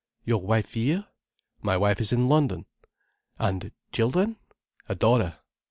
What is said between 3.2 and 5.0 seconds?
"And children—?" "A